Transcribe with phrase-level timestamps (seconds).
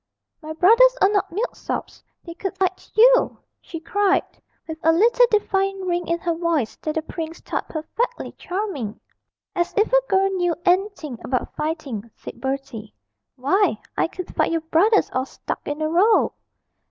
[0.41, 4.23] 'My brothers are not milksops they could fight you!' she cried,
[4.67, 8.99] with a little defiant ring in her voice that the prince thought perfectly charming.
[9.55, 12.95] 'As if a girl knew anything about fighting,' said Bertie;
[13.35, 16.33] 'why, I could fight your brothers all stuck in a row!'